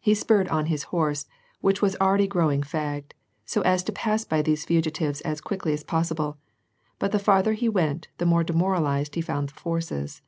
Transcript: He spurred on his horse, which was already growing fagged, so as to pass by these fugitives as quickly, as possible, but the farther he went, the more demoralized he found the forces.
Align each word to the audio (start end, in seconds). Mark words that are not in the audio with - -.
He 0.00 0.14
spurred 0.14 0.48
on 0.48 0.64
his 0.72 0.84
horse, 0.84 1.26
which 1.60 1.82
was 1.82 1.94
already 2.00 2.26
growing 2.26 2.62
fagged, 2.62 3.12
so 3.44 3.60
as 3.60 3.82
to 3.82 3.92
pass 3.92 4.24
by 4.24 4.40
these 4.40 4.64
fugitives 4.64 5.20
as 5.20 5.42
quickly, 5.42 5.74
as 5.74 5.84
possible, 5.84 6.38
but 6.98 7.12
the 7.12 7.18
farther 7.18 7.52
he 7.52 7.68
went, 7.68 8.08
the 8.16 8.24
more 8.24 8.42
demoralized 8.42 9.14
he 9.14 9.20
found 9.20 9.50
the 9.50 9.60
forces. 9.60 10.22